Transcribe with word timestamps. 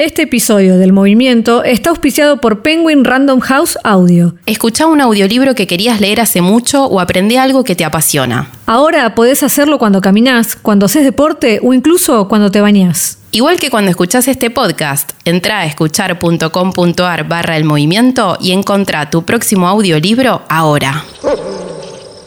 Este 0.00 0.22
episodio 0.22 0.78
del 0.78 0.94
movimiento 0.94 1.62
está 1.62 1.90
auspiciado 1.90 2.38
por 2.38 2.62
Penguin 2.62 3.04
Random 3.04 3.38
House 3.40 3.76
Audio. 3.84 4.34
Escucha 4.46 4.86
un 4.86 5.02
audiolibro 5.02 5.54
que 5.54 5.66
querías 5.66 6.00
leer 6.00 6.22
hace 6.22 6.40
mucho 6.40 6.86
o 6.86 7.00
aprende 7.00 7.36
algo 7.36 7.64
que 7.64 7.76
te 7.76 7.84
apasiona. 7.84 8.48
Ahora 8.64 9.14
podés 9.14 9.42
hacerlo 9.42 9.78
cuando 9.78 10.00
caminás, 10.00 10.56
cuando 10.56 10.86
haces 10.86 11.04
deporte 11.04 11.60
o 11.62 11.74
incluso 11.74 12.28
cuando 12.28 12.50
te 12.50 12.62
bañás. 12.62 13.18
Igual 13.30 13.60
que 13.60 13.68
cuando 13.68 13.90
escuchás 13.90 14.26
este 14.26 14.48
podcast, 14.48 15.12
entra 15.26 15.58
a 15.58 15.66
escuchar.com.ar 15.66 17.28
barra 17.28 17.58
el 17.58 17.64
movimiento 17.64 18.38
y 18.40 18.52
encontrá 18.52 19.10
tu 19.10 19.26
próximo 19.26 19.68
audiolibro 19.68 20.40
ahora. 20.48 21.04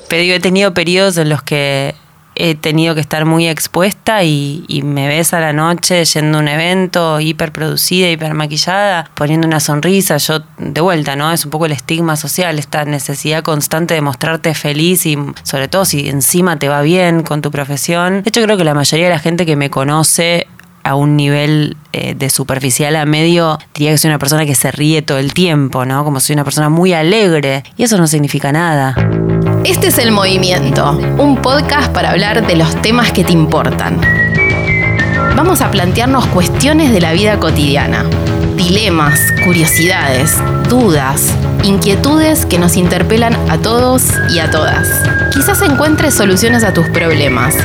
Pero 0.10 0.32
he 0.32 0.40
tenido 0.40 0.76
periodos 0.76 1.18
en 1.18 1.30
los 1.30 1.42
que 1.42 1.96
he 2.36 2.56
tenido 2.56 2.96
que 2.96 3.02
estar 3.02 3.26
muy 3.26 3.48
expuesta 3.48 4.24
y, 4.24 4.82
me 4.84 5.08
ves 5.08 5.34
a 5.34 5.40
la 5.40 5.54
noche 5.54 6.04
yendo 6.06 6.38
a 6.38 6.42
un 6.42 6.48
evento 6.48 7.20
hiperproducida, 7.20 8.10
hipermaquillada, 8.10 9.10
poniendo 9.14 9.48
una 9.48 9.60
sonrisa, 9.60 10.18
yo 10.18 10.44
de 10.58 10.82
vuelta, 10.82 11.16
¿no? 11.16 11.32
Es 11.32 11.46
un 11.46 11.52
poco 11.52 11.66
el 11.66 11.72
estigma 11.72 12.16
social, 12.16 12.60
esta 12.60 12.86
necesidad 12.86 13.44
constante 13.44 13.94
de 13.94 14.02
mostrarte 14.02 14.54
feliz 14.54 15.06
y 15.06 15.18
sobre 15.44 15.68
todo 15.68 15.86
si 15.86 16.10
encima 16.10 16.60
te 16.60 16.70
va 16.70 16.82
bien 16.82 17.24
con 17.24 17.42
tu 17.42 17.52
profesión. 17.52 18.24
De 18.24 18.30
hecho, 18.30 18.42
creo 18.42 18.58
que 18.58 18.64
la 18.64 18.74
mayoría 18.74 19.06
de 19.06 19.14
la 19.14 19.20
gente 19.20 19.46
que 19.46 19.56
me 19.56 19.70
conoce 19.70 20.48
a 20.84 20.96
un 20.96 21.16
nivel 21.16 21.78
eh, 21.94 22.14
de 22.16 22.30
superficial 22.30 22.96
a 22.96 23.06
medio, 23.06 23.58
diría 23.74 23.92
que 23.92 23.98
soy 23.98 24.10
una 24.10 24.20
persona 24.20 24.46
que 24.46 24.56
se 24.56 24.72
ríe 24.72 25.02
todo 25.02 25.18
el 25.18 25.34
tiempo, 25.34 25.86
¿no? 25.86 26.04
Como 26.04 26.20
soy 26.20 26.34
una 26.34 26.44
persona 26.44 26.70
muy 26.70 26.94
alegre. 26.94 27.64
Y 27.78 27.84
eso 27.84 27.98
no 27.98 28.08
significa 28.08 28.52
nada. 28.52 28.96
Este 29.64 29.88
es 29.88 29.98
El 29.98 30.12
Movimiento, 30.12 30.92
un 31.18 31.42
podcast 31.42 31.92
para 31.94 32.12
hablar 32.12 32.46
de 32.46 32.56
los 32.56 32.82
temas 32.82 33.12
que 33.12 33.24
te 33.24 33.32
importan. 33.32 34.02
Vamos 35.36 35.62
a 35.62 35.72
plantearnos 35.72 36.26
cuestiones 36.28 36.92
de 36.92 37.02
la 37.02 37.14
vida 37.14 37.40
cotidiana, 37.40 38.06
dilemas, 38.56 39.20
curiosidades, 39.46 40.38
dudas, 40.70 41.34
inquietudes 41.64 42.46
que 42.46 42.60
nos 42.60 42.76
interpelan 42.76 43.36
a 43.50 43.58
todos 43.58 44.04
y 44.34 44.40
a 44.40 44.52
todas. 44.52 44.88
Quizás 45.34 45.62
encuentres 45.62 46.14
soluciones 46.14 46.64
a 46.64 46.74
tus 46.74 46.88
problemas 46.90 47.56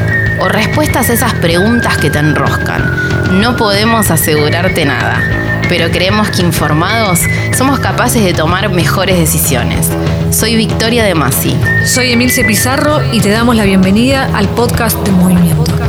o 0.41 0.49
respuestas 0.49 1.11
a 1.11 1.13
esas 1.13 1.35
preguntas 1.35 1.97
que 1.99 2.11
te 2.11 2.19
enroscan. 2.19 3.41
No 3.41 3.57
podemos 3.57 4.11
asegurarte 4.11 4.85
nada, 4.85 5.23
pero 5.69 5.91
creemos 5.91 6.31
que 6.31 6.43
informados 6.43 7.21
somos 7.57 7.79
capaces 7.81 8.25
de 8.25 8.35
tomar 8.35 8.71
mejores 8.71 9.19
decisiones. 9.19 9.89
Soy 10.31 10.57
Victoria 10.57 11.05
de 11.05 11.15
Masi. 11.15 11.57
Soy 11.85 12.13
Emilce 12.13 12.45
Pizarro 12.45 13.01
y 13.13 13.21
te 13.21 13.31
damos 13.31 13.57
la 13.57 13.65
bienvenida 13.65 14.31
al 14.35 14.49
podcast 14.49 14.97
del 14.99 15.15
movimiento. 15.15 15.88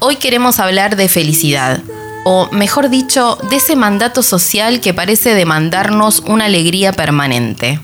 Hoy 0.00 0.16
queremos 0.16 0.58
hablar 0.58 0.96
de 0.96 1.08
felicidad, 1.08 1.80
o 2.24 2.50
mejor 2.52 2.90
dicho, 2.90 3.38
de 3.48 3.56
ese 3.56 3.76
mandato 3.76 4.22
social 4.22 4.80
que 4.80 4.92
parece 4.92 5.34
demandarnos 5.34 6.20
una 6.26 6.46
alegría 6.46 6.92
permanente. 6.92 7.80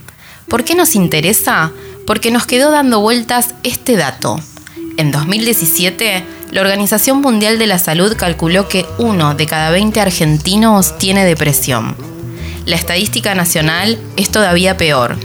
¿Por 0.48 0.64
qué 0.64 0.74
nos 0.74 0.94
interesa? 0.94 1.72
Porque 2.06 2.30
nos 2.30 2.46
quedó 2.46 2.70
dando 2.70 3.00
vueltas 3.00 3.54
este 3.62 3.96
dato. 3.96 4.38
En 4.98 5.10
2017, 5.10 6.24
la 6.50 6.60
Organización 6.60 7.22
Mundial 7.22 7.58
de 7.58 7.66
la 7.66 7.78
Salud 7.78 8.16
calculó 8.18 8.68
que 8.68 8.84
uno 8.98 9.34
de 9.34 9.46
cada 9.46 9.70
20 9.70 10.00
argentinos 10.00 10.98
tiene 10.98 11.24
depresión. 11.24 11.96
La 12.66 12.76
estadística 12.76 13.34
nacional 13.34 13.98
es 14.16 14.30
todavía 14.30 14.76
peor. 14.76 15.16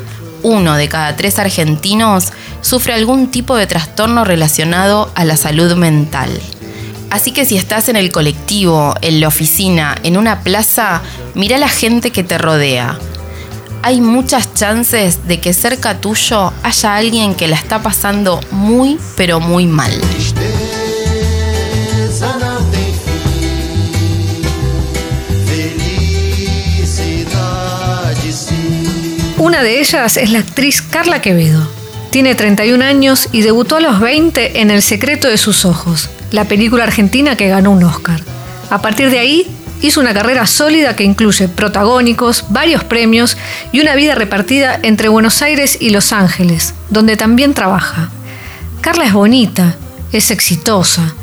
Uno 0.44 0.76
de 0.76 0.88
cada 0.88 1.16
tres 1.16 1.40
argentinos 1.40 2.32
sufre 2.62 2.94
algún 2.94 3.30
tipo 3.32 3.56
de 3.56 3.68
trastorno 3.68 4.24
relacionado 4.24 5.12
a 5.16 5.26
la 5.26 5.38
salud 5.38 5.76
mental. 5.76 6.30
Así 7.10 7.32
que 7.32 7.46
si 7.46 7.58
estás 7.58 7.90
en 7.90 7.96
el 7.96 8.12
colectivo, 8.12 8.96
en 9.02 9.20
la 9.20 9.28
oficina, 9.28 9.98
en 10.04 10.16
una 10.16 10.42
plaza, 10.42 11.02
mira 11.34 11.58
la 11.58 11.70
gente 11.70 12.12
que 12.12 12.24
te 12.24 12.38
rodea. 12.38 13.00
Hay 13.82 14.02
muchas 14.02 14.54
chances 14.54 15.28
de 15.28 15.40
que 15.40 15.54
cerca 15.54 16.00
tuyo 16.00 16.54
haya 16.64 16.96
alguien 16.96 17.34
que 17.34 17.48
la 17.48 17.56
está 17.56 17.82
pasando 17.82 18.40
muy, 18.52 19.00
pero 19.16 19.40
muy 19.40 19.66
mal. 19.66 19.92
Una 29.40 29.64
de 29.64 29.80
ellas 29.80 30.18
es 30.18 30.32
la 30.32 30.40
actriz 30.40 30.82
Carla 30.82 31.22
Quevedo. 31.22 31.66
Tiene 32.10 32.36
31 32.36 32.84
años 32.84 33.30
y 33.32 33.42
debutó 33.42 33.78
a 33.78 33.80
los 33.80 34.02
20 34.02 34.60
en 34.60 34.70
El 34.70 34.82
secreto 34.82 35.30
de 35.30 35.38
sus 35.38 35.64
ojos, 35.64 36.10
la 36.32 36.44
película 36.44 36.84
argentina 36.84 37.38
que 37.38 37.48
ganó 37.48 37.72
un 37.72 37.82
Oscar. 37.86 38.20
A 38.70 38.82
partir 38.82 39.10
de 39.10 39.20
ahí, 39.20 39.48
hizo 39.82 40.02
una 40.02 40.14
carrera 40.14 40.46
sólida 40.46 40.98
que 40.98 41.06
incluye 41.06 41.48
protagónicos, 41.48 42.48
varios 42.50 42.84
premios 42.84 43.38
y 43.72 43.80
una 43.80 43.96
vida 43.96 44.14
repartida 44.14 44.78
entre 44.84 45.08
Buenos 45.08 45.42
Aires 45.42 45.78
y 45.80 45.92
Los 45.92 46.12
Ángeles, 46.12 46.74
donde 46.90 47.16
también 47.16 47.54
trabaja. 47.54 48.10
Carla 48.82 49.06
es 49.06 49.14
bonita, 49.14 49.78
es 50.12 50.32
exitosa. 50.32 51.16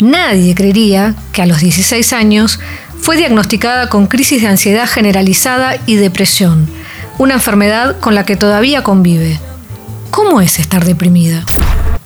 Nadie 0.00 0.54
creería 0.54 1.14
que 1.32 1.42
a 1.42 1.46
los 1.46 1.60
16 1.60 2.14
años 2.14 2.60
fue 2.98 3.18
diagnosticada 3.18 3.90
con 3.90 4.06
crisis 4.06 4.40
de 4.40 4.48
ansiedad 4.48 4.88
generalizada 4.88 5.76
y 5.84 5.96
depresión, 5.96 6.77
una 7.18 7.34
enfermedad 7.34 7.98
con 7.98 8.14
la 8.14 8.24
que 8.24 8.36
todavía 8.36 8.82
convive. 8.82 9.38
¿Cómo 10.10 10.40
es 10.40 10.58
estar 10.58 10.84
deprimida? 10.84 11.44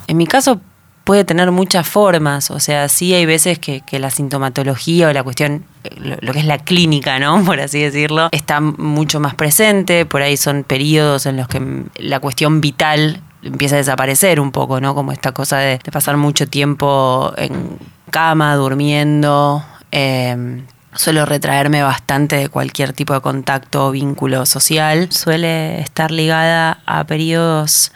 En 0.07 0.17
mi 0.17 0.27
caso 0.27 0.59
puede 1.03 1.23
tener 1.23 1.51
muchas 1.51 1.87
formas, 1.87 2.49
o 2.49 2.59
sea, 2.59 2.87
sí 2.89 3.13
hay 3.13 3.25
veces 3.25 3.59
que, 3.59 3.83
la 3.91 4.09
sintomatología 4.09 5.09
o 5.09 5.13
la 5.13 5.23
cuestión, 5.23 5.65
lo, 5.97 6.33
que 6.33 6.39
es 6.39 6.45
la 6.45 6.57
clínica, 6.57 7.19
¿no? 7.19 7.43
Por 7.45 7.59
así 7.59 7.79
decirlo, 7.81 8.29
está 8.31 8.59
mucho 8.59 9.19
más 9.19 9.35
presente, 9.35 10.05
por 10.05 10.21
ahí 10.21 10.37
son 10.37 10.63
periodos 10.63 11.25
en 11.25 11.37
los 11.37 11.47
que 11.47 11.61
la 11.97 12.19
cuestión 12.19 12.61
vital 12.61 13.21
empieza 13.43 13.75
a 13.75 13.79
desaparecer 13.79 14.39
un 14.39 14.51
poco, 14.51 14.79
¿no? 14.79 14.95
Como 14.95 15.11
esta 15.11 15.31
cosa 15.31 15.57
de, 15.57 15.79
pasar 15.91 16.17
mucho 16.17 16.47
tiempo 16.47 17.33
en 17.37 17.77
cama, 18.09 18.55
durmiendo. 18.55 19.63
Eh, 19.91 20.63
suelo 20.95 21.25
retraerme 21.25 21.83
bastante 21.83 22.35
de 22.35 22.49
cualquier 22.49 22.93
tipo 22.93 23.13
de 23.13 23.21
contacto 23.21 23.87
o 23.87 23.91
vínculo 23.91 24.45
social. 24.45 25.11
Suele 25.11 25.79
estar 25.81 26.11
ligada 26.11 26.79
a 26.85 27.03
periodos 27.05 27.91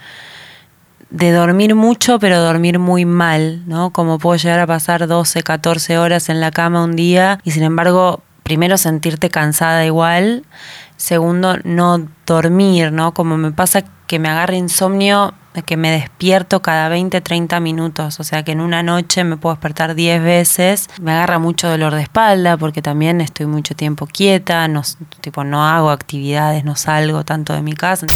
de 1.10 1.32
dormir 1.32 1.74
mucho, 1.74 2.18
pero 2.18 2.40
dormir 2.40 2.78
muy 2.78 3.04
mal, 3.04 3.62
¿no? 3.66 3.90
Como 3.90 4.18
puedo 4.18 4.36
llegar 4.36 4.60
a 4.60 4.66
pasar 4.66 5.06
12, 5.06 5.42
14 5.42 5.98
horas 5.98 6.28
en 6.28 6.40
la 6.40 6.50
cama 6.50 6.84
un 6.84 6.96
día 6.96 7.40
y 7.44 7.52
sin 7.52 7.62
embargo, 7.62 8.22
primero 8.42 8.76
sentirte 8.76 9.30
cansada 9.30 9.84
igual, 9.86 10.44
segundo, 10.96 11.56
no 11.64 12.06
dormir, 12.26 12.92
¿no? 12.92 13.14
Como 13.14 13.38
me 13.38 13.52
pasa 13.52 13.84
que 14.06 14.18
me 14.18 14.28
agarra 14.28 14.56
insomnio, 14.56 15.34
que 15.62 15.76
me 15.76 15.90
despierto 15.90 16.62
cada 16.62 16.88
20, 16.88 17.20
30 17.20 17.60
minutos, 17.60 18.20
o 18.20 18.24
sea 18.24 18.42
que 18.42 18.52
en 18.52 18.60
una 18.60 18.82
noche 18.82 19.24
me 19.24 19.36
puedo 19.36 19.54
despertar 19.54 19.94
10 19.94 20.22
veces, 20.22 20.88
me 21.00 21.12
agarra 21.12 21.38
mucho 21.38 21.68
dolor 21.68 21.94
de 21.94 22.02
espalda 22.02 22.56
porque 22.56 22.82
también 22.82 23.20
estoy 23.20 23.46
mucho 23.46 23.74
tiempo 23.74 24.06
quieta, 24.06 24.66
no, 24.68 24.82
tipo, 25.20 25.44
no 25.44 25.66
hago 25.66 25.90
actividades, 25.90 26.64
no 26.64 26.76
salgo 26.76 27.24
tanto 27.24 27.52
de 27.52 27.62
mi 27.62 27.74
casa. 27.74 28.06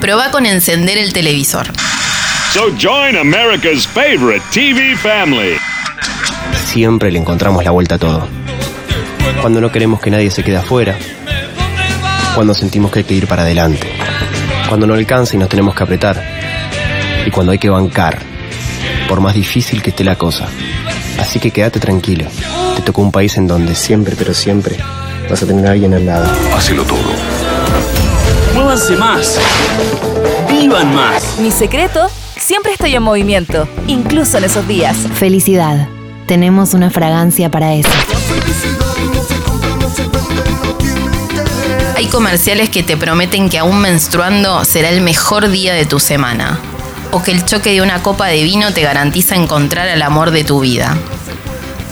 Proba 0.00 0.30
con 0.30 0.44
encender 0.44 0.98
el 0.98 1.12
televisor. 1.12 1.66
So 2.52 2.70
join 2.78 3.16
America's 3.16 3.86
favorite 3.86 4.42
TV 4.52 4.96
family. 4.96 5.56
Siempre 6.66 7.10
le 7.10 7.18
encontramos 7.18 7.64
la 7.64 7.70
vuelta 7.70 7.94
a 7.94 7.98
todo. 7.98 8.43
Cuando 9.40 9.60
no 9.60 9.70
queremos 9.70 10.00
que 10.00 10.10
nadie 10.10 10.30
se 10.30 10.42
quede 10.42 10.56
afuera. 10.56 10.96
Cuando 12.34 12.54
sentimos 12.54 12.90
que 12.90 13.00
hay 13.00 13.04
que 13.04 13.14
ir 13.14 13.26
para 13.26 13.42
adelante. 13.42 13.88
Cuando 14.68 14.86
no 14.86 14.94
alcanza 14.94 15.36
y 15.36 15.38
nos 15.38 15.48
tenemos 15.48 15.74
que 15.74 15.82
apretar. 15.82 16.22
Y 17.26 17.30
cuando 17.30 17.52
hay 17.52 17.58
que 17.58 17.68
bancar. 17.68 18.18
Por 19.08 19.20
más 19.20 19.34
difícil 19.34 19.82
que 19.82 19.90
esté 19.90 20.04
la 20.04 20.16
cosa. 20.16 20.48
Así 21.18 21.38
que 21.38 21.50
quédate 21.50 21.80
tranquilo. 21.80 22.26
Te 22.76 22.82
tocó 22.82 23.02
un 23.02 23.12
país 23.12 23.36
en 23.36 23.46
donde 23.46 23.74
siempre, 23.74 24.16
pero 24.16 24.34
siempre, 24.34 24.76
vas 25.30 25.42
a 25.42 25.46
tener 25.46 25.66
a 25.66 25.72
alguien 25.72 25.94
al 25.94 26.06
lado. 26.06 26.26
Hacelo 26.54 26.82
todo 26.84 26.98
Muévanse 28.54 28.96
más. 28.96 29.38
Vivan 30.48 30.94
más. 30.94 31.38
Mi 31.38 31.50
secreto, 31.50 32.08
siempre 32.36 32.72
estoy 32.72 32.94
en 32.94 33.02
movimiento, 33.02 33.68
incluso 33.86 34.38
en 34.38 34.44
esos 34.44 34.66
días. 34.68 34.96
Felicidad. 35.14 35.88
Tenemos 36.26 36.72
una 36.72 36.90
fragancia 36.90 37.50
para 37.50 37.74
eso. 37.74 37.90
Hay 41.96 42.06
comerciales 42.06 42.70
que 42.70 42.82
te 42.82 42.96
prometen 42.96 43.48
que 43.48 43.58
aún 43.58 43.78
menstruando 43.78 44.64
será 44.64 44.88
el 44.88 45.00
mejor 45.00 45.48
día 45.48 45.74
de 45.74 45.86
tu 45.86 46.00
semana. 46.00 46.58
O 47.12 47.22
que 47.22 47.30
el 47.30 47.44
choque 47.44 47.70
de 47.70 47.82
una 47.82 48.02
copa 48.02 48.26
de 48.26 48.42
vino 48.42 48.72
te 48.72 48.82
garantiza 48.82 49.36
encontrar 49.36 49.88
al 49.88 50.02
amor 50.02 50.32
de 50.32 50.42
tu 50.42 50.58
vida. 50.58 50.96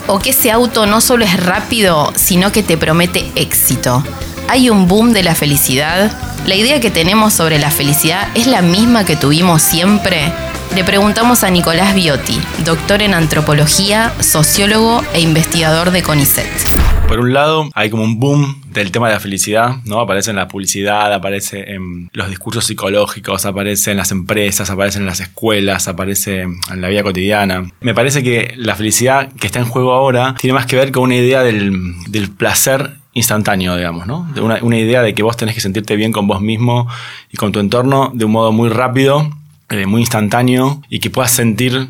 O 0.09 0.19
que 0.19 0.31
ese 0.31 0.51
auto 0.51 0.87
no 0.87 1.01
solo 1.01 1.25
es 1.25 1.39
rápido, 1.39 2.13
sino 2.17 2.51
que 2.51 2.65
te 2.65 2.77
promete 2.77 3.31
éxito. 3.37 4.03
Hay 4.49 4.71
un 4.71 4.89
boom 4.89 5.13
de 5.13 5.23
la 5.23 5.37
felicidad. 5.37 6.11
La 6.47 6.57
idea 6.57 6.81
que 6.81 6.91
tenemos 6.91 7.33
sobre 7.33 7.61
la 7.61 7.71
felicidad 7.71 8.27
es 8.35 8.49
la 8.49 8.61
misma 8.61 9.05
que 9.05 9.15
tuvimos 9.15 9.63
siempre. 9.63 10.33
Le 10.75 10.83
preguntamos 10.83 11.45
a 11.45 11.51
Nicolás 11.51 11.95
Biotti, 11.95 12.41
doctor 12.65 13.03
en 13.03 13.15
antropología, 13.15 14.13
sociólogo 14.19 15.05
e 15.15 15.21
investigador 15.21 15.93
de 15.93 16.03
CONICET. 16.03 16.72
Por 17.12 17.20
un 17.20 17.35
lado, 17.35 17.69
hay 17.75 17.91
como 17.91 18.05
un 18.05 18.19
boom 18.19 18.62
del 18.73 18.91
tema 18.91 19.09
de 19.09 19.12
la 19.12 19.20
felicidad, 19.20 19.76
¿no? 19.85 20.00
Aparece 20.00 20.31
en 20.31 20.37
la 20.37 20.49
publicidad, 20.49 21.12
aparece 21.12 21.75
en 21.75 22.09
los 22.14 22.31
discursos 22.31 22.64
psicológicos, 22.64 23.44
aparece 23.44 23.91
en 23.91 23.99
las 23.99 24.12
empresas, 24.12 24.70
aparece 24.70 24.97
en 24.97 25.05
las 25.05 25.20
escuelas, 25.20 25.88
aparece 25.88 26.41
en 26.41 26.81
la 26.81 26.88
vida 26.88 27.03
cotidiana. 27.03 27.70
Me 27.82 27.93
parece 27.93 28.23
que 28.23 28.55
la 28.56 28.76
felicidad 28.76 29.31
que 29.35 29.47
está 29.47 29.59
en 29.59 29.67
juego 29.67 29.93
ahora 29.93 30.37
tiene 30.41 30.55
más 30.55 30.64
que 30.64 30.76
ver 30.76 30.91
con 30.91 31.03
una 31.03 31.17
idea 31.17 31.43
del, 31.43 31.94
placer 32.38 32.94
instantáneo, 33.12 33.76
digamos, 33.76 34.06
¿no? 34.06 34.26
De 34.35 34.41
una, 34.41 34.61
una, 34.62 34.79
idea 34.79 35.03
de 35.03 35.12
que 35.12 35.23
vos 35.23 35.37
tenés 35.37 35.55
que 35.55 35.61
sentirte 35.61 35.97
bien 35.97 36.12
con 36.12 36.26
vos 36.26 36.41
mismo 36.41 36.88
y 37.31 37.37
con 37.37 37.53
tu 37.53 37.61
entorno 37.61 38.11
de 38.15 38.25
un 38.25 38.32
modo 38.32 38.53
muy 38.53 38.70
rápido, 38.70 39.31
eh, 39.69 39.85
muy 39.85 40.00
instantáneo 40.00 40.81
y 40.88 41.00
que 41.00 41.11
puedas 41.11 41.32
sentir 41.32 41.88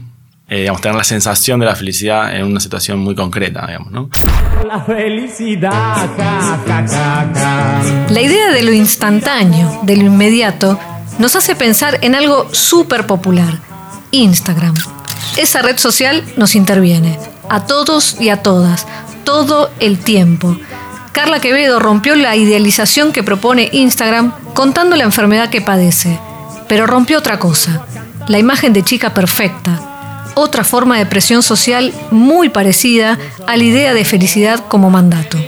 eh, 0.52 0.58
digamos, 0.58 0.82
tener 0.82 0.98
la 0.98 1.04
sensación 1.04 1.60
de 1.60 1.64
la 1.64 1.74
felicidad 1.74 2.36
en 2.36 2.44
una 2.44 2.60
situación 2.60 2.98
muy 2.98 3.14
concreta, 3.14 3.64
digamos, 3.66 3.90
¿no? 3.90 4.10
La 4.66 4.84
felicidad, 4.84 6.10
La 8.10 8.20
idea 8.20 8.50
de 8.50 8.62
lo 8.62 8.70
instantáneo, 8.70 9.80
de 9.82 9.96
lo 9.96 10.04
inmediato, 10.04 10.78
nos 11.18 11.36
hace 11.36 11.56
pensar 11.56 12.00
en 12.02 12.14
algo 12.14 12.50
súper 12.52 13.06
popular, 13.06 13.60
Instagram. 14.10 14.74
Esa 15.38 15.62
red 15.62 15.78
social 15.78 16.22
nos 16.36 16.54
interviene, 16.54 17.18
a 17.48 17.64
todos 17.64 18.20
y 18.20 18.28
a 18.28 18.42
todas, 18.42 18.86
todo 19.24 19.70
el 19.80 20.00
tiempo. 20.00 20.58
Carla 21.12 21.40
Quevedo 21.40 21.80
rompió 21.80 22.14
la 22.14 22.36
idealización 22.36 23.12
que 23.12 23.22
propone 23.22 23.70
Instagram 23.72 24.34
contando 24.52 24.96
la 24.96 25.04
enfermedad 25.04 25.48
que 25.48 25.62
padece, 25.62 26.20
pero 26.68 26.86
rompió 26.86 27.20
otra 27.20 27.38
cosa, 27.38 27.86
la 28.28 28.38
imagen 28.38 28.74
de 28.74 28.82
chica 28.82 29.14
perfecta, 29.14 29.91
otra 30.34 30.64
forma 30.64 30.98
de 30.98 31.06
presión 31.06 31.42
social 31.42 31.92
muy 32.10 32.48
parecida 32.48 33.18
a 33.46 33.56
la 33.56 33.64
idea 33.64 33.94
de 33.94 34.04
felicidad 34.04 34.64
como 34.68 34.90
mandato. 34.90 35.38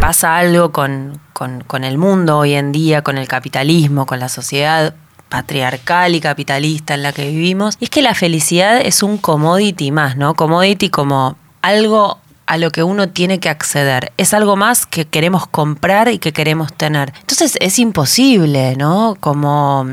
Pasa 0.00 0.36
algo 0.36 0.72
con, 0.72 1.20
con, 1.32 1.84
el 1.84 1.98
mundo 1.98 2.38
hoy 2.38 2.54
en 2.54 2.72
día, 2.72 3.02
con 3.02 3.18
el 3.18 3.28
capitalismo, 3.28 4.06
con 4.06 4.20
la 4.20 4.28
sociedad 4.28 4.94
patriarcal 5.28 6.14
y 6.14 6.20
capitalista 6.20 6.94
en 6.94 7.02
la 7.02 7.12
que 7.12 7.28
vivimos, 7.28 7.76
y 7.78 7.84
es 7.84 7.90
que 7.90 8.02
la 8.02 8.14
felicidad 8.14 8.80
es 8.80 9.02
un 9.02 9.16
commodity 9.16 9.92
más, 9.92 10.16
¿no? 10.16 10.34
Commodity 10.34 10.90
como 10.90 11.36
algo 11.62 12.18
a 12.46 12.58
lo 12.58 12.72
que 12.72 12.82
uno 12.82 13.10
tiene 13.10 13.38
que 13.38 13.48
acceder. 13.48 14.12
Es 14.16 14.34
algo 14.34 14.56
más 14.56 14.84
que 14.84 15.04
queremos 15.04 15.46
comprar 15.46 16.08
y 16.08 16.18
que 16.18 16.32
queremos 16.32 16.72
tener. 16.72 17.12
Entonces 17.20 17.56
es 17.60 17.78
imposible, 17.78 18.74
¿no? 18.76 19.16
Como 19.20 19.86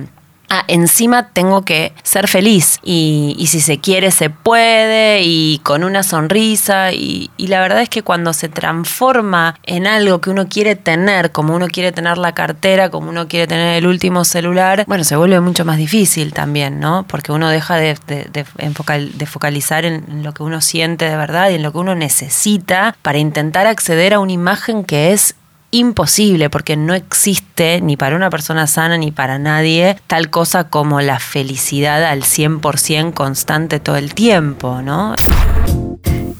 ah, 0.49 0.63
encima 0.67 1.29
tengo 1.29 1.63
que 1.63 1.93
ser 2.03 2.27
feliz 2.27 2.79
y, 2.83 3.45
si 3.47 3.61
se 3.61 3.79
quiere 3.79 4.11
se 4.11 4.29
puede 4.29 5.21
y 5.23 5.59
con 5.63 5.83
una 5.83 6.03
sonrisa 6.03 6.91
y, 6.91 7.29
la 7.37 7.61
verdad 7.61 7.81
es 7.81 7.89
que 7.89 8.03
cuando 8.03 8.33
se 8.33 8.49
transforma 8.49 9.57
en 9.63 9.87
algo 9.87 10.19
que 10.19 10.29
uno 10.29 10.49
quiere 10.49 10.75
tener, 10.75 11.31
como 11.31 11.55
uno 11.55 11.67
quiere 11.67 11.93
tener 11.93 12.17
la 12.17 12.33
cartera, 12.33 12.89
como 12.89 13.09
uno 13.09 13.27
quiere 13.27 13.47
tener 13.47 13.77
el 13.77 13.87
último 13.87 14.25
celular, 14.25 14.83
bueno, 14.87 15.05
se 15.05 15.15
vuelve 15.15 15.39
mucho 15.39 15.63
más 15.63 15.77
difícil 15.77 16.33
también, 16.33 16.79
¿no? 16.79 17.05
Porque 17.07 17.31
uno 17.31 17.49
deja 17.49 17.77
de, 17.77 17.97
de 18.05 19.25
focalizar 19.25 19.85
en 19.85 20.23
lo 20.23 20.33
que 20.33 20.43
uno 20.43 20.59
siente 20.59 21.05
de 21.05 21.15
verdad 21.15 21.49
y 21.49 21.55
en 21.55 21.63
lo 21.63 21.71
que 21.71 21.77
uno 21.77 21.95
necesita 21.95 22.97
para 23.01 23.17
intentar 23.17 23.65
acceder 23.65 24.13
a 24.13 24.19
una 24.19 24.33
imagen 24.33 24.83
que 24.83 25.13
es 25.13 25.35
imposible 25.71 26.49
porque 26.49 26.77
no 26.77 26.93
existe 26.93 27.81
ni 27.81 27.97
para 27.97 28.15
una 28.15 28.29
persona 28.29 28.67
sana 28.67 28.97
ni 28.97 29.11
para 29.11 29.37
nadie 29.37 29.97
tal 30.07 30.29
cosa 30.29 30.69
como 30.69 31.01
la 31.01 31.19
felicidad 31.19 32.05
al 32.05 32.23
100% 32.23 33.13
constante 33.13 33.79
todo 33.79 33.97
el 33.97 34.13
tiempo, 34.13 34.81
¿no? 34.81 35.15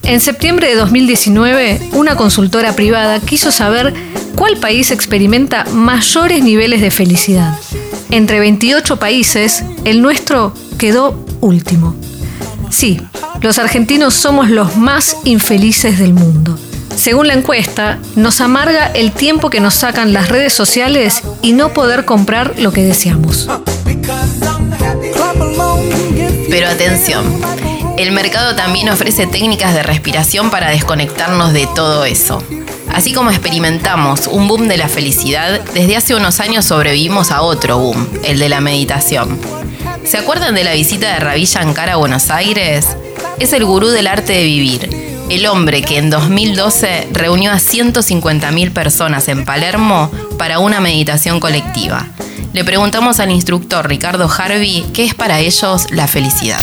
En 0.03 0.21
septiembre 0.21 0.69
de 0.69 0.75
2019, 0.75 1.89
una 1.91 2.15
consultora 2.15 2.73
privada 2.73 3.19
quiso 3.19 3.51
saber 3.51 3.93
cuál 4.35 4.55
país 4.55 4.91
experimenta 4.91 5.65
mayores 5.65 6.41
niveles 6.41 6.79
de 6.79 6.91
felicidad. 6.91 7.59
Entre 8.09 8.39
28 8.39 8.99
países, 8.99 9.65
el 9.83 10.01
nuestro 10.01 10.53
quedó 10.77 11.25
último. 11.41 11.93
Sí, 12.69 13.01
los 13.41 13.59
argentinos 13.59 14.13
somos 14.13 14.49
los 14.49 14.77
más 14.77 15.17
infelices 15.25 15.99
del 15.99 16.13
mundo. 16.13 16.57
Según 16.97 17.27
la 17.27 17.35
encuesta, 17.35 17.99
nos 18.15 18.41
amarga 18.41 18.87
el 18.87 19.11
tiempo 19.11 19.51
que 19.51 19.59
nos 19.59 19.75
sacan 19.75 20.13
las 20.13 20.29
redes 20.29 20.51
sociales 20.51 21.21
y 21.43 21.53
no 21.53 21.71
poder 21.71 22.05
comprar 22.05 22.55
lo 22.57 22.71
que 22.71 22.83
deseamos. 22.83 23.47
Pero 26.49 26.67
atención, 26.67 27.23
el 27.97 28.11
mercado 28.11 28.55
también 28.55 28.89
ofrece 28.89 29.27
técnicas 29.27 29.75
de 29.75 29.83
respiración 29.83 30.49
para 30.49 30.71
desconectarnos 30.71 31.53
de 31.53 31.67
todo 31.67 32.03
eso. 32.03 32.41
Así 32.91 33.13
como 33.13 33.29
experimentamos 33.29 34.25
un 34.25 34.47
boom 34.47 34.67
de 34.67 34.77
la 34.77 34.87
felicidad, 34.87 35.61
desde 35.75 35.97
hace 35.97 36.15
unos 36.15 36.39
años 36.39 36.65
sobrevivimos 36.65 37.29
a 37.29 37.43
otro 37.43 37.77
boom, 37.77 38.07
el 38.23 38.39
de 38.39 38.49
la 38.49 38.59
meditación. 38.59 39.39
¿Se 40.03 40.17
acuerdan 40.17 40.55
de 40.55 40.63
la 40.63 40.73
visita 40.73 41.13
de 41.13 41.19
Ravi 41.19 41.45
Shankar 41.45 41.91
a 41.91 41.97
Buenos 41.97 42.31
Aires? 42.31 42.87
Es 43.37 43.53
el 43.53 43.65
gurú 43.65 43.89
del 43.89 44.07
arte 44.07 44.33
de 44.33 44.43
vivir 44.43 45.06
el 45.29 45.45
hombre 45.45 45.81
que 45.81 45.97
en 45.97 46.09
2012 46.09 47.09
reunió 47.11 47.51
a 47.51 47.55
150.000 47.55 48.71
personas 48.71 49.27
en 49.27 49.45
Palermo 49.45 50.09
para 50.37 50.59
una 50.59 50.79
meditación 50.79 51.39
colectiva. 51.39 52.07
Le 52.53 52.63
preguntamos 52.63 53.19
al 53.19 53.31
instructor 53.31 53.87
Ricardo 53.87 54.29
Harvey 54.29 54.85
qué 54.93 55.03
es 55.03 55.13
para 55.13 55.39
ellos 55.39 55.91
la 55.91 56.07
felicidad. 56.07 56.61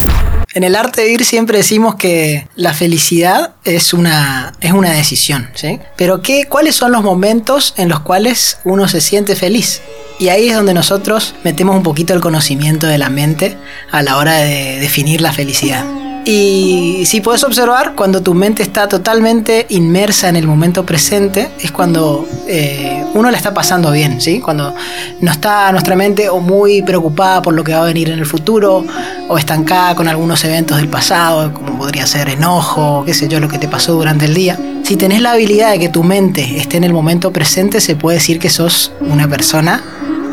En 0.55 0.65
el 0.65 0.77
arte 0.77 1.03
de 1.03 1.09
vivir 1.09 1.25
siempre 1.25 1.59
decimos 1.59 1.97
que 1.97 2.49
la 2.55 2.73
felicidad 2.73 3.55
es 3.65 3.93
una, 3.93 4.53
es 4.61 4.73
una 4.73 4.93
decisión, 4.93 5.51
¿sí? 5.55 5.81
Pero 5.97 6.23
¿qué, 6.23 6.45
¿cuáles 6.49 6.77
son 6.77 6.93
los 6.93 7.03
momentos 7.03 7.75
en 7.77 7.89
los 7.89 8.01
cuales 8.01 8.59
uno 8.65 8.89
se 8.89 9.01
siente 9.01 9.37
feliz? 9.37 9.83
Y 10.19 10.29
ahí 10.29 10.49
es 10.49 10.55
donde 10.55 10.73
nosotros 10.73 11.35
metemos 11.43 11.77
un 11.77 11.83
poquito 11.83 12.15
el 12.15 12.21
conocimiento 12.21 12.87
de 12.87 12.99
la 12.99 13.11
mente 13.11 13.57
a 13.91 14.03
la 14.03 14.17
hora 14.17 14.37
de 14.37 14.79
definir 14.79 15.21
la 15.21 15.33
felicidad. 15.33 15.85
Y 16.27 17.03
si 17.05 17.21
puedes 17.21 17.45
observar, 17.45 17.95
cuando 17.95 18.23
tu 18.23 18.33
mente 18.33 18.63
está 18.63 18.89
totalmente 18.89 19.67
inmersa 19.69 20.31
en 20.31 20.37
el 20.37 20.47
momento 20.47 20.87
presente, 20.87 21.51
es 21.61 21.71
cuando 21.71 22.27
eh, 22.49 23.05
uno 23.13 23.31
la 23.31 23.37
está 23.37 23.53
pasando 23.53 23.91
bien, 23.91 24.23
¿sí? 24.23 24.41
Cuando 24.41 24.75
no 25.21 25.31
está 25.31 25.71
nuestra 25.71 25.97
mente 25.97 26.31
o 26.31 26.41
muy 26.41 26.81
preocupada 26.81 27.43
por 27.43 27.53
lo 27.53 27.63
que 27.63 27.75
va 27.75 27.83
a 27.83 27.85
venir 27.85 28.09
en 28.09 28.19
el 28.19 28.25
futuro, 28.25 28.87
o 29.29 29.37
estancada 29.37 29.95
con 29.95 30.09
algunos 30.09 30.43
eventos 30.45 30.79
del 30.79 30.89
pasado, 30.89 31.53
como 31.53 31.77
podría 31.77 32.07
ser 32.07 32.31
enojo, 32.31 33.05
qué 33.05 33.13
sé 33.13 33.29
yo, 33.29 33.39
lo 33.39 33.49
que 33.49 33.59
te 33.59 33.69
pasó 33.69 33.93
durante 33.93 34.25
el 34.25 34.33
día. 34.33 34.59
Si 34.83 34.97
tenés 34.97 35.21
la 35.21 35.33
habilidad 35.33 35.73
de 35.73 35.79
que 35.79 35.89
tu 35.91 36.03
mente 36.03 36.59
esté 36.59 36.79
en 36.79 36.85
el 36.85 36.95
momento 36.95 37.33
presente, 37.33 37.83
se 37.83 37.97
puede 37.97 38.17
decir 38.17 38.39
que 38.39 38.49
sos 38.49 38.93
una 39.01 39.29
persona 39.29 39.83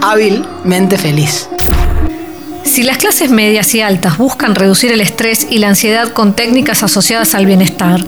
hábilmente 0.02 0.98
feliz. 0.98 1.50
Si 2.72 2.84
las 2.84 3.00
clases 3.00 3.30
medias 3.30 3.76
y 3.76 3.82
altas 3.82 4.18
buscan 4.18 4.56
reducir 4.56 4.94
el 4.94 5.02
estrés 5.02 5.46
y 5.50 5.58
la 5.58 5.68
ansiedad 5.68 6.14
con 6.14 6.38
técnicas 6.38 6.84
asociadas 6.84 7.36
al 7.36 7.46
bienestar, 7.46 8.00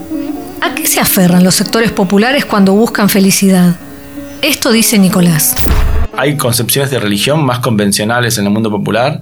¿a 0.61 0.73
qué 0.73 0.87
se 0.87 1.01
aferran 1.01 1.43
los 1.43 1.55
sectores 1.55 1.91
populares 1.91 2.45
cuando 2.45 2.71
buscan 2.71 3.09
felicidad? 3.09 3.75
Esto 4.41 4.71
dice 4.71 4.97
Nicolás. 4.97 5.57
Hay 6.15 6.37
concepciones 6.37 6.91
de 6.91 6.99
religión 6.99 7.43
más 7.43 7.59
convencionales 7.59 8.37
en 8.37 8.45
el 8.45 8.51
mundo 8.51 8.71
popular 8.71 9.19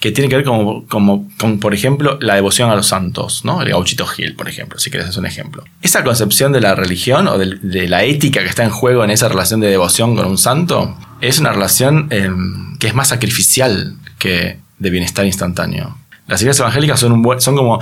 que 0.00 0.10
tienen 0.10 0.28
que 0.28 0.38
ver 0.38 0.44
como, 0.44 0.84
con, 0.88 1.60
por 1.60 1.74
ejemplo, 1.74 2.18
la 2.20 2.34
devoción 2.34 2.68
a 2.68 2.74
los 2.74 2.88
santos, 2.88 3.44
¿no? 3.44 3.62
El 3.62 3.68
gauchito 3.68 4.04
Gil, 4.04 4.34
por 4.34 4.48
ejemplo, 4.48 4.80
si 4.80 4.90
quieres 4.90 5.08
hacer 5.08 5.20
un 5.20 5.26
ejemplo. 5.26 5.62
Esa 5.80 6.02
concepción 6.02 6.50
de 6.50 6.60
la 6.60 6.74
religión 6.74 7.28
o 7.28 7.38
de, 7.38 7.86
la 7.86 8.02
ética 8.02 8.40
que 8.40 8.48
está 8.48 8.64
en 8.64 8.70
juego 8.70 9.04
en 9.04 9.10
esa 9.10 9.28
relación 9.28 9.60
de 9.60 9.68
devoción 9.68 10.16
con 10.16 10.26
un 10.26 10.38
santo 10.38 10.98
es 11.20 11.38
una 11.38 11.52
relación 11.52 12.08
em, 12.10 12.76
que 12.78 12.88
es 12.88 12.94
más 12.94 13.06
sacrificial 13.06 13.94
que 14.18 14.60
de 14.82 14.90
bienestar 14.90 15.24
instantáneo. 15.24 15.96
Las 16.26 16.42
iglesias 16.42 16.60
evangélicas 16.60 16.98
son, 16.98 17.12
un 17.12 17.40
son 17.40 17.56
como, 17.56 17.80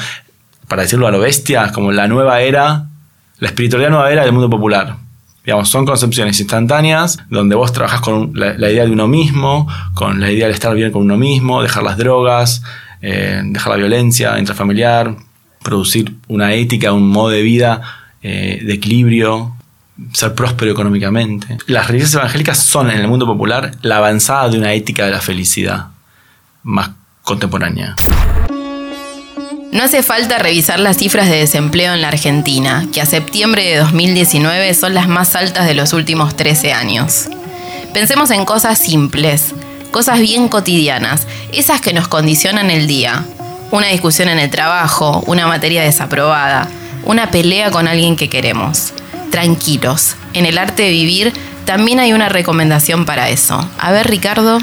para 0.69 0.83
decirlo 0.83 1.07
a 1.07 1.11
lo 1.11 1.19
bestia, 1.19 1.73
como 1.73 1.93
la 1.93 2.07
nueva 2.07 2.43
era, 2.43 2.87
la 3.39 3.49
espiritualidad 3.49 3.91
nueva 3.91 4.13
era 4.13 4.23
del 4.23 4.33
mundo 4.33 4.51
popular. 4.51 4.97
Digamos, 5.45 5.71
son 5.71 5.87
concepciones 5.87 6.39
instantáneas 6.39 7.19
donde 7.31 7.57
vos 7.57 7.73
trabajas 7.73 8.03
con 8.03 8.33
la, 8.35 8.71
idea 8.71 8.85
de 8.85 8.91
uno 8.91 9.09
mismo, 9.09 9.67
con 9.95 10.21
la 10.21 10.31
idea 10.31 10.47
de 10.47 10.53
estar 10.53 10.75
bien 10.75 10.93
con 10.93 11.03
uno 11.03 11.17
mismo, 11.17 11.63
dejar 11.63 11.83
las 11.83 11.97
drogas, 11.97 12.63
eh, 13.01 13.41
dejar 13.45 13.73
la 13.73 13.79
violencia 13.79 14.39
intrafamiliar, 14.39 15.17
producir 15.63 16.15
una 16.29 16.53
ética, 16.53 16.93
un 16.93 17.09
modo 17.09 17.31
de 17.31 17.41
vida 17.41 17.81
eh, 18.23 18.61
de 18.63 18.75
equilibrio, 18.75 19.57
ser 20.13 20.35
próspero 20.35 20.71
económicamente. 20.71 21.57
Las 21.67 21.87
religiones 21.87 22.15
evangélicas 22.15 22.59
son 22.59 22.91
en 22.91 22.99
el 22.99 23.09
mundo 23.09 23.25
popular 23.25 23.73
la 23.81 23.97
avanzada 23.97 24.51
de 24.51 24.59
una 24.59 24.75
ética 24.75 25.07
de 25.07 25.13
la 25.13 25.21
felicidad 25.21 25.90
más 26.63 26.91
contemporánea. 27.23 27.97
No 29.73 29.85
hace 29.85 30.03
falta 30.03 30.39
revisar 30.39 30.81
las 30.81 30.97
cifras 30.97 31.29
de 31.29 31.37
desempleo 31.37 31.95
en 31.95 32.01
la 32.01 32.09
Argentina, 32.09 32.89
que 32.93 33.01
a 33.01 33.07
septiembre 33.07 33.65
de 33.65 33.77
2019 33.77 34.75
son 34.75 34.95
las 34.95 35.09
más 35.09 35.37
altas 35.37 35.67
de 35.67 35.75
los 35.75 35.93
últimos 35.93 36.35
13 36.35 36.73
años. 36.73 37.29
Pensemos 37.95 38.31
en 38.33 38.45
cosas 38.45 38.79
simples, 38.79 39.55
cosas 39.93 40.19
bien 40.19 40.49
cotidianas, 40.49 41.29
esas 41.53 41.81
que 41.81 41.93
nos 41.93 42.09
condicionan 42.09 42.71
el 42.71 42.89
día. 42.89 43.25
Una 43.71 43.87
discusión 43.87 44.29
en 44.29 44.41
el 44.41 44.51
trabajo, 44.51 45.23
una 45.27 45.47
materia 45.47 45.83
desaprobada, 45.83 46.69
una 47.05 47.31
pelea 47.31 47.71
con 47.71 47.87
alguien 47.87 48.17
que 48.17 48.29
queremos. 48.29 48.93
Tranquilos, 49.31 50.17
en 50.33 50.47
el 50.47 50.59
arte 50.59 50.83
de 50.83 50.91
vivir 50.91 51.33
también 51.65 52.01
hay 52.01 52.13
una 52.13 52.29
recomendación 52.29 53.05
para 53.05 53.29
eso. 53.29 53.65
A 53.79 53.93
ver, 53.93 54.09
Ricardo. 54.09 54.59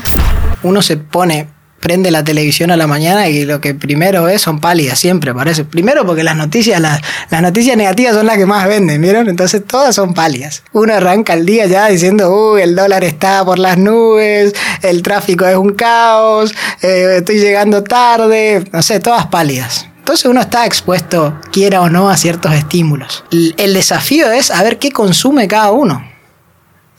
Uno 0.64 0.82
se 0.82 0.98
pone 0.98 1.48
prende 1.80 2.12
la 2.12 2.24
televisión 2.24 2.72
a 2.72 2.78
la 2.78 2.88
mañana 2.88 3.30
y 3.30 3.46
lo 3.46 3.62
que 3.62 3.74
primero 3.74 4.24
ve 4.24 4.40
son 4.40 4.60
pálidas, 4.60 5.00
siempre 5.00 5.34
parece. 5.34 5.64
Primero 5.64 6.06
porque 6.06 6.24
las 6.24 6.36
noticias, 6.36 6.80
las, 6.82 7.02
las 7.30 7.42
noticias 7.42 7.78
negativas 7.78 8.16
son 8.16 8.26
las 8.26 8.38
que 8.38 8.46
más 8.46 8.68
venden, 8.68 9.02
¿vieron? 9.02 9.30
Entonces 9.30 9.64
todas 9.66 9.96
son 9.96 10.14
pálidas. 10.14 10.64
Uno 10.74 10.94
arranca 10.94 11.34
el 11.34 11.46
día 11.46 11.66
ya 11.66 11.88
diciendo, 11.88 12.34
uy, 12.34 12.62
el 12.62 12.76
dólar 12.76 13.04
está 13.04 13.46
por 13.46 13.60
las 13.60 13.78
nubes, 13.78 14.54
el 14.82 15.02
tráfico 15.02 15.46
es 15.46 15.56
un 15.56 15.74
caos, 15.74 16.54
eh, 16.82 17.18
estoy 17.18 17.40
llegando 17.40 17.84
tarde, 17.84 18.64
no 18.72 18.82
sé, 18.82 19.00
todas 19.00 19.28
pálidas. 19.28 19.88
Entonces 20.00 20.26
uno 20.26 20.40
está 20.40 20.66
expuesto, 20.66 21.38
quiera 21.52 21.82
o 21.82 21.90
no, 21.90 22.10
a 22.10 22.16
ciertos 22.16 22.54
estímulos. 22.54 23.26
El 23.32 23.74
desafío 23.74 24.32
es 24.32 24.52
a 24.52 24.64
ver 24.64 24.80
qué 24.80 24.92
consume 24.92 25.50
cada 25.50 25.72
uno. 25.72 26.17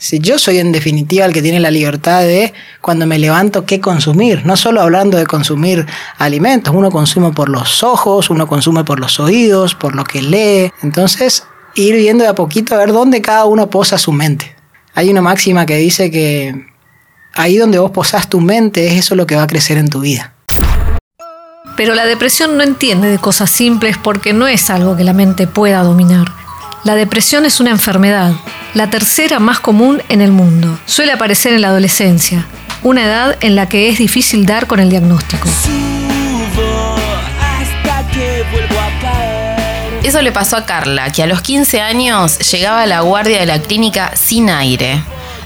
Si 0.01 0.19
yo 0.19 0.39
soy 0.39 0.59
en 0.59 0.71
definitiva 0.71 1.25
el 1.25 1.33
que 1.33 1.41
tiene 1.41 1.59
la 1.59 1.71
libertad 1.71 2.21
de 2.21 2.53
cuando 2.79 3.05
me 3.05 3.19
levanto 3.19 3.65
qué 3.65 3.81
consumir, 3.81 4.45
no 4.45 4.55
solo 4.55 4.81
hablando 4.81 5.17
de 5.17 5.25
consumir 5.25 5.85
alimentos, 6.17 6.73
uno 6.73 6.89
consume 6.89 7.33
por 7.33 7.49
los 7.49 7.83
ojos, 7.83 8.29
uno 8.29 8.47
consume 8.47 8.85
por 8.85 9.01
los 9.01 9.19
oídos, 9.19 9.75
por 9.75 9.95
lo 9.95 10.05
que 10.05 10.21
lee, 10.21 10.71
entonces 10.83 11.43
ir 11.75 11.95
viendo 11.95 12.23
de 12.23 12.29
a 12.29 12.33
poquito 12.33 12.75
a 12.75 12.77
ver 12.77 12.93
dónde 12.93 13.21
cada 13.21 13.43
uno 13.43 13.69
posa 13.69 13.97
su 13.97 14.13
mente. 14.13 14.55
Hay 14.95 15.09
una 15.09 15.21
máxima 15.21 15.65
que 15.65 15.75
dice 15.75 16.09
que 16.09 16.55
ahí 17.35 17.57
donde 17.57 17.77
vos 17.77 17.91
posas 17.91 18.29
tu 18.29 18.39
mente 18.39 18.87
es 18.87 18.93
eso 18.93 19.15
lo 19.15 19.27
que 19.27 19.35
va 19.35 19.43
a 19.43 19.47
crecer 19.47 19.77
en 19.77 19.89
tu 19.89 19.99
vida. 19.99 20.33
Pero 21.75 21.93
la 21.93 22.05
depresión 22.05 22.55
no 22.55 22.63
entiende 22.63 23.09
de 23.09 23.17
cosas 23.17 23.51
simples 23.51 23.97
porque 23.97 24.31
no 24.31 24.47
es 24.47 24.69
algo 24.69 24.95
que 24.95 25.03
la 25.03 25.13
mente 25.13 25.45
pueda 25.45 25.83
dominar. 25.83 26.38
La 26.85 26.95
depresión 26.95 27.45
es 27.45 27.59
una 27.59 27.71
enfermedad, 27.71 28.31
la 28.73 28.89
tercera 28.89 29.39
más 29.39 29.59
común 29.59 30.01
en 30.07 30.21
el 30.21 30.31
mundo. 30.31 30.79
Suele 30.85 31.11
aparecer 31.11 31.53
en 31.53 31.61
la 31.61 31.67
adolescencia, 31.67 32.47
una 32.83 33.03
edad 33.03 33.37
en 33.41 33.55
la 33.55 33.67
que 33.67 33.89
es 33.89 33.97
difícil 33.97 34.45
dar 34.45 34.65
con 34.65 34.79
el 34.79 34.89
diagnóstico. 34.89 35.49
Eso 40.03 40.21
le 40.21 40.31
pasó 40.31 40.55
a 40.55 40.65
Carla, 40.65 41.11
que 41.11 41.21
a 41.21 41.27
los 41.27 41.41
15 41.41 41.81
años 41.81 42.39
llegaba 42.49 42.83
a 42.83 42.87
la 42.87 43.01
guardia 43.01 43.41
de 43.41 43.45
la 43.45 43.59
clínica 43.59 44.15
sin 44.15 44.49
aire. 44.49 45.03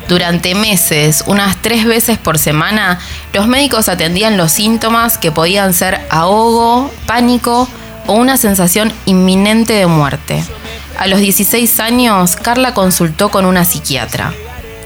Durante 0.07 0.53
meses, 0.53 1.23
unas 1.25 1.57
tres 1.57 1.85
veces 1.85 2.19
por 2.19 2.37
semana, 2.37 2.99
los 3.33 3.47
médicos 3.47 3.89
atendían 3.89 4.37
los 4.37 4.51
síntomas 4.51 5.17
que 5.17 5.31
podían 5.31 5.73
ser 5.73 6.05
ahogo, 6.11 6.91
pánico 7.07 7.67
o 8.05 8.13
una 8.13 8.37
sensación 8.37 8.93
inminente 9.05 9.73
de 9.73 9.87
muerte. 9.87 10.43
A 10.97 11.07
los 11.07 11.19
16 11.19 11.79
años, 11.79 12.35
Carla 12.35 12.73
consultó 12.73 13.29
con 13.29 13.45
una 13.45 13.65
psiquiatra. 13.65 14.33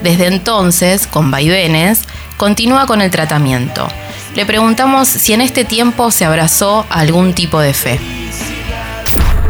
Desde 0.02 0.28
entonces, 0.28 1.08
con 1.08 1.32
vaivenes, 1.32 2.04
continúa 2.38 2.86
con 2.86 3.02
el 3.02 3.12
tratamiento. 3.12 3.88
Le 4.36 4.46
preguntamos 4.46 5.08
si 5.08 5.34
en 5.34 5.42
este 5.42 5.66
tiempo 5.66 6.12
se 6.12 6.26
abrazó 6.26 6.86
algún 6.90 7.34
tipo 7.34 7.60
de 7.60 7.74
fe. 7.74 8.00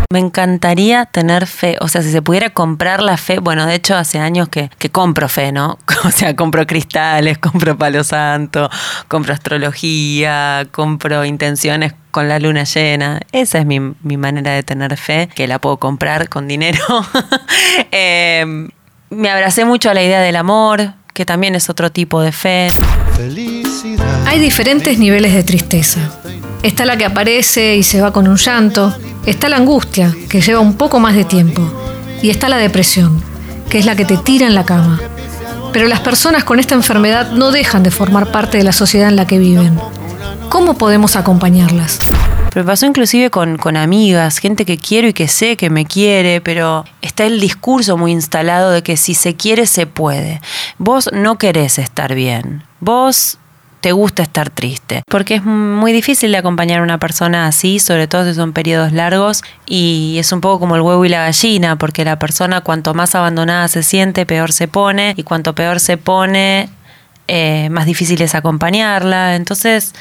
Me 0.10 0.20
encantaría 0.20 1.06
tener 1.06 1.48
fe, 1.48 1.76
o 1.82 1.90
sea, 1.90 2.02
si 2.02 2.12
se 2.12 2.22
pudiera 2.22 2.52
comprar 2.52 3.02
la 3.04 3.18
fe, 3.18 3.40
bueno, 3.40 3.66
de 3.66 3.76
hecho 3.76 3.94
hace 3.94 4.20
años 4.20 4.48
que, 4.48 4.70
compro 4.90 5.28
fe, 5.28 5.52
¿no? 5.52 5.78
O 6.06 6.12
sea, 6.12 6.34
compro 6.34 6.66
cristales, 6.66 7.38
compro 7.40 7.78
palo 7.78 8.06
santo, 8.06 8.70
compro 9.10 9.34
astrología, 9.34 10.66
compro 10.72 11.26
intenciones 11.26 11.94
con 12.12 12.30
la 12.30 12.40
luna 12.40 12.64
llena. 12.64 13.20
Esa 13.34 13.60
es 13.60 13.66
mi, 13.66 13.80
mi 13.80 14.16
manera 14.16 14.54
de 14.54 14.64
tener 14.64 14.96
fe, 14.96 15.28
que 15.36 15.46
la 15.46 15.60
puedo 15.60 15.76
comprar 15.78 16.30
con 16.30 16.48
dinero. 16.48 16.80
eh, 17.92 18.70
me 19.10 19.30
abracé 19.30 19.66
mucho 19.66 19.90
a 19.90 19.94
la 19.94 20.04
idea 20.04 20.22
del 20.22 20.38
amor, 20.38 20.94
que 21.14 21.26
también 21.26 21.56
es 21.56 21.70
otro 21.70 21.92
tipo 21.92 22.22
de 22.22 22.32
fe. 22.32 22.70
Hay 24.26 24.40
diferentes 24.40 25.00
niveles 25.00 25.34
de 25.34 25.44
tristeza. 25.44 26.00
Está 26.64 26.86
la 26.86 26.96
que 26.96 27.06
aparece 27.06 27.76
y 27.76 27.84
se 27.84 28.02
va 28.02 28.14
con 28.14 28.28
un 28.28 28.38
llanto, 28.38 28.96
está 29.28 29.50
la 29.50 29.58
angustia, 29.58 30.16
que 30.30 30.42
lleva 30.42 30.62
un 30.62 30.76
poco 30.76 31.00
más 31.00 31.14
de 31.14 31.26
tiempo, 31.26 31.62
y 32.22 32.30
está 32.30 32.48
la 32.50 32.58
depresión, 32.58 33.22
que 33.70 33.78
es 33.78 33.86
la 33.86 33.96
que 33.96 34.06
te 34.06 34.18
tira 34.18 34.48
en 34.48 34.56
la 34.56 34.66
cama. 34.66 35.00
Pero 35.74 35.88
las 35.88 36.00
personas 36.00 36.46
con 36.46 36.60
esta 36.60 36.76
enfermedad 36.76 37.32
no 37.32 37.52
dejan 37.52 37.84
de 37.84 37.92
formar 37.92 38.32
parte 38.32 38.58
de 38.58 38.64
la 38.64 38.72
sociedad 38.72 39.10
en 39.10 39.18
la 39.18 39.28
que 39.28 39.38
viven. 39.38 39.78
¿Cómo 40.50 40.76
podemos 40.78 41.18
acompañarlas? 41.18 42.00
Pero 42.54 42.66
pasó 42.66 42.86
inclusive 42.86 43.30
con, 43.30 43.58
con, 43.58 43.76
amigas, 43.76 44.38
gente 44.40 44.66
que 44.66 44.78
quiero 44.78 45.10
y 45.10 45.14
que 45.14 45.28
sé 45.28 45.58
que 45.58 45.70
me 45.70 45.86
quiere, 45.86 46.40
pero 46.40 46.86
está 47.02 47.26
el 47.26 47.42
discurso 47.42 47.98
muy 47.98 48.14
instalado 48.14 48.72
de 48.72 48.82
que 48.82 48.96
si 48.96 49.14
se 49.14 49.36
quiere, 49.36 49.68
se 49.68 49.86
puede. 49.86 50.42
Vos 50.78 51.10
no 51.12 51.38
querés 51.38 51.78
estar 51.78 52.16
bien. 52.16 52.64
Vos 52.80 53.38
te 53.82 53.92
gusta 53.92 54.24
estar 54.24 54.50
triste. 54.50 55.04
Porque 55.10 55.36
es 55.36 55.44
muy 55.44 55.92
difícil 55.94 56.32
de 56.32 56.38
acompañar 56.38 56.80
a 56.80 56.84
una 56.84 56.98
persona 56.98 57.48
así, 57.48 57.80
sobre 57.80 58.08
todo 58.08 58.26
si 58.26 58.34
son 58.34 58.54
periodos 58.54 58.92
largos, 58.92 59.44
y 59.66 60.16
es 60.20 60.32
un 60.32 60.42
poco 60.42 60.60
como 60.60 60.76
el 60.76 60.82
huevo 60.82 61.06
y 61.06 61.10
la 61.10 61.22
gallina, 61.22 61.78
porque 61.78 62.04
la 62.06 62.20
persona 62.20 62.62
cuanto 62.62 62.94
más 62.94 63.16
abandonada 63.16 63.68
se 63.68 63.84
siente, 63.84 64.26
peor 64.26 64.52
se 64.52 64.68
pone, 64.68 65.14
y 65.18 65.24
cuanto 65.24 65.54
peor 65.54 65.80
se 65.80 65.98
pone, 65.98 66.70
eh, 67.28 67.70
más 67.70 67.86
difícil 67.86 68.22
es 68.22 68.36
acompañarla. 68.36 69.36
Entonces, 69.36 69.94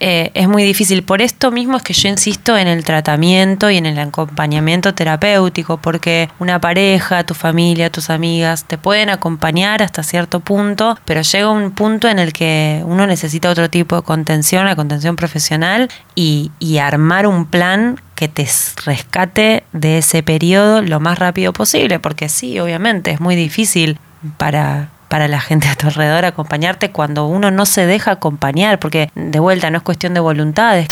eh, 0.00 0.30
es 0.34 0.48
muy 0.48 0.62
difícil. 0.64 1.02
Por 1.02 1.22
esto 1.22 1.50
mismo 1.50 1.76
es 1.76 1.82
que 1.82 1.92
yo 1.92 2.08
insisto 2.08 2.56
en 2.56 2.68
el 2.68 2.84
tratamiento 2.84 3.70
y 3.70 3.76
en 3.76 3.86
el 3.86 3.98
acompañamiento 3.98 4.94
terapéutico, 4.94 5.78
porque 5.78 6.28
una 6.38 6.60
pareja, 6.60 7.24
tu 7.24 7.34
familia, 7.34 7.90
tus 7.90 8.10
amigas 8.10 8.64
te 8.64 8.78
pueden 8.78 9.10
acompañar 9.10 9.82
hasta 9.82 10.02
cierto 10.02 10.40
punto, 10.40 10.98
pero 11.04 11.22
llega 11.22 11.50
un 11.50 11.70
punto 11.70 12.08
en 12.08 12.18
el 12.18 12.32
que 12.32 12.82
uno 12.84 13.06
necesita 13.06 13.50
otro 13.50 13.70
tipo 13.70 13.96
de 13.96 14.02
contención, 14.02 14.66
la 14.66 14.76
contención 14.76 15.16
profesional, 15.16 15.88
y, 16.14 16.50
y 16.58 16.78
armar 16.78 17.26
un 17.26 17.46
plan 17.46 18.00
que 18.14 18.28
te 18.28 18.48
rescate 18.84 19.64
de 19.72 19.98
ese 19.98 20.22
periodo 20.22 20.82
lo 20.82 21.00
más 21.00 21.18
rápido 21.18 21.52
posible, 21.52 21.98
porque 21.98 22.28
sí, 22.28 22.58
obviamente 22.58 23.10
es 23.10 23.20
muy 23.20 23.36
difícil 23.36 23.98
para 24.36 24.90
para 25.14 25.28
la 25.28 25.40
gente 25.40 25.68
a 25.68 25.76
tu 25.76 25.86
alrededor 25.86 26.24
acompañarte 26.24 26.90
cuando 26.90 27.28
uno 27.28 27.52
no 27.52 27.66
se 27.66 27.86
deja 27.86 28.10
acompañar, 28.10 28.80
porque 28.80 29.12
de 29.14 29.38
vuelta 29.38 29.70
no 29.70 29.78
es 29.78 29.84
cuestión 29.84 30.12
de 30.12 30.18
voluntades. 30.18 30.88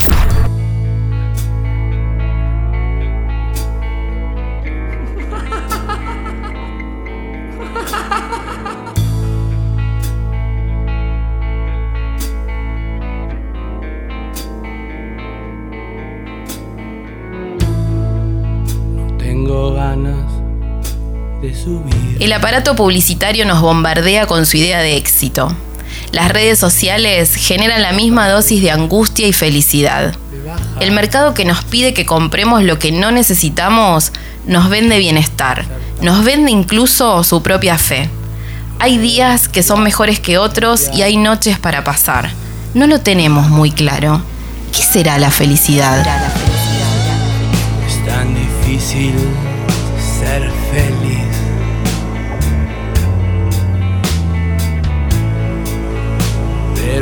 No 18.94 19.16
tengo 19.18 19.72
ganas 19.74 20.30
el 22.24 22.32
aparato 22.32 22.76
publicitario 22.76 23.44
nos 23.44 23.60
bombardea 23.60 24.26
con 24.26 24.46
su 24.46 24.56
idea 24.56 24.78
de 24.78 24.96
éxito. 24.96 25.52
Las 26.12 26.30
redes 26.30 26.56
sociales 26.56 27.34
generan 27.34 27.82
la 27.82 27.92
misma 27.92 28.28
dosis 28.28 28.62
de 28.62 28.70
angustia 28.70 29.26
y 29.26 29.32
felicidad. 29.32 30.14
El 30.78 30.92
mercado 30.92 31.34
que 31.34 31.44
nos 31.44 31.64
pide 31.64 31.94
que 31.94 32.06
compremos 32.06 32.62
lo 32.62 32.78
que 32.78 32.92
no 32.92 33.10
necesitamos 33.10 34.12
nos 34.46 34.68
vende 34.68 34.98
bienestar, 34.98 35.64
nos 36.00 36.24
vende 36.24 36.52
incluso 36.52 37.24
su 37.24 37.42
propia 37.42 37.76
fe. 37.76 38.08
Hay 38.78 38.98
días 38.98 39.48
que 39.48 39.64
son 39.64 39.82
mejores 39.82 40.20
que 40.20 40.38
otros 40.38 40.90
y 40.94 41.02
hay 41.02 41.16
noches 41.16 41.58
para 41.58 41.82
pasar. 41.82 42.30
No 42.74 42.86
lo 42.86 43.00
tenemos 43.00 43.48
muy 43.48 43.72
claro. 43.72 44.22
¿Qué 44.70 44.82
será 44.82 45.18
la 45.18 45.32
felicidad? 45.32 46.06
Es 47.84 48.06
tan 48.06 48.32
difícil 48.32 49.14
ser 50.20 50.50
feliz. 50.70 51.21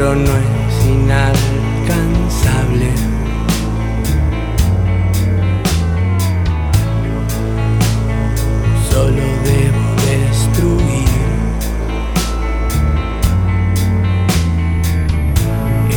pero 0.00 0.14
no 0.14 0.32
es 0.34 0.86
inalcanzable. 0.86 2.88
Solo 8.90 9.22
debo 9.44 9.84
destruir 10.08 11.04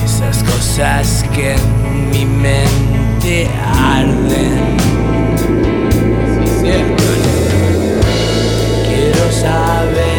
esas 0.03 0.43
cosas 0.43 1.24
que 1.33 1.53
en 1.53 2.10
mi 2.12 2.25
mente 2.25 3.50
arden. 3.74 4.60
Sí, 6.60 6.60
sí. 6.60 6.74
Quiero 8.86 9.25
saber. 9.31 10.12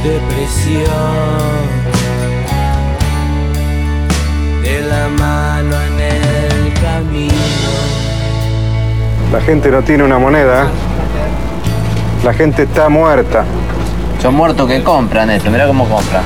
depresión. 0.03 1.63
De 4.63 4.77
la 4.82 5.05
mano 5.10 5.75
en 5.82 6.00
el 6.00 6.74
camino. 6.82 7.74
La 9.34 9.41
gente 9.41 9.70
no 9.70 9.82
tiene 9.82 10.03
una 10.03 10.17
moneda. 10.17 10.72
La 12.24 12.34
gente 12.34 12.63
está 12.63 12.88
muerta. 12.88 13.44
Son 14.22 14.34
muertos 14.34 14.70
que 14.70 14.82
compran 14.82 15.30
esto, 15.30 15.51
mira 15.51 15.68
cómo 15.68 15.88
compran. 15.89 16.24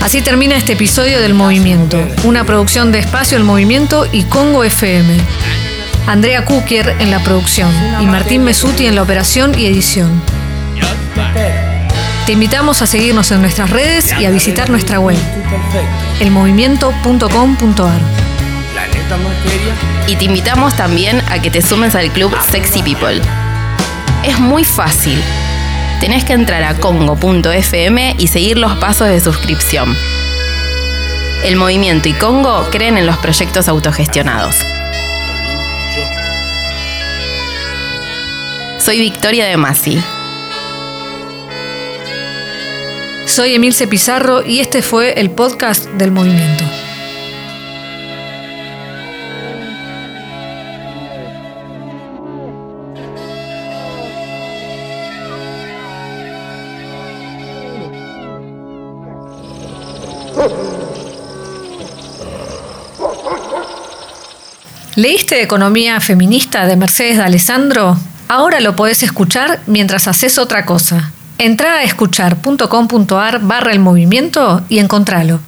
Así 0.00 0.22
termina 0.22 0.56
este 0.56 0.72
episodio 0.72 1.20
del 1.20 1.34
Movimiento, 1.34 1.98
una 2.24 2.44
producción 2.44 2.92
de 2.92 2.98
Espacio 2.98 3.36
El 3.36 3.44
Movimiento 3.44 4.06
y 4.10 4.24
Congo 4.24 4.64
FM. 4.64 5.18
Andrea 6.06 6.46
Kukier 6.46 6.96
en 6.98 7.10
la 7.10 7.20
producción 7.20 7.70
y 8.00 8.06
Martín 8.06 8.42
Mesuti 8.42 8.86
en 8.86 8.94
la 8.94 9.02
operación 9.02 9.52
y 9.58 9.66
edición. 9.66 10.22
Te 12.24 12.32
invitamos 12.32 12.80
a 12.80 12.86
seguirnos 12.86 13.30
en 13.32 13.42
nuestras 13.42 13.68
redes 13.68 14.14
y 14.18 14.24
a 14.24 14.30
visitar 14.30 14.70
nuestra 14.70 14.98
web, 14.98 15.18
elmovimiento.com.ar. 16.20 18.21
Materia. 19.10 19.74
Y 20.06 20.16
te 20.16 20.24
invitamos 20.24 20.74
también 20.76 21.20
a 21.30 21.40
que 21.40 21.50
te 21.50 21.62
sumes 21.62 21.94
al 21.94 22.10
club 22.10 22.34
Sexy 22.50 22.82
People. 22.82 23.20
Es 24.24 24.38
muy 24.38 24.64
fácil. 24.64 25.20
Tenés 26.00 26.24
que 26.24 26.32
entrar 26.32 26.62
a 26.64 26.74
congo.fm 26.74 28.16
y 28.18 28.28
seguir 28.28 28.58
los 28.58 28.72
pasos 28.76 29.08
de 29.08 29.20
suscripción. 29.20 29.94
El 31.44 31.56
movimiento 31.56 32.08
y 32.08 32.12
Congo 32.12 32.68
creen 32.70 32.98
en 32.98 33.06
los 33.06 33.16
proyectos 33.18 33.68
autogestionados. 33.68 34.56
Soy 38.78 38.98
Victoria 38.98 39.46
de 39.46 39.56
Masi. 39.56 40.02
Soy 43.26 43.54
Emilce 43.54 43.86
Pizarro 43.86 44.44
y 44.44 44.60
este 44.60 44.82
fue 44.82 45.20
el 45.20 45.30
podcast 45.30 45.86
del 45.86 46.10
Movimiento. 46.10 46.64
¿Leíste 65.02 65.42
Economía 65.42 65.98
Feminista 65.98 66.64
de 66.64 66.76
Mercedes 66.76 67.16
de 67.16 67.24
Alessandro? 67.24 67.96
Ahora 68.28 68.60
lo 68.60 68.76
podés 68.76 69.02
escuchar 69.02 69.58
mientras 69.66 70.06
haces 70.06 70.38
otra 70.38 70.64
cosa. 70.64 71.10
Entrá 71.38 71.78
a 71.78 71.82
escuchar.com.ar 71.82 73.40
barra 73.40 73.72
el 73.72 73.80
movimiento 73.80 74.62
y 74.68 74.78
encontralo. 74.78 75.40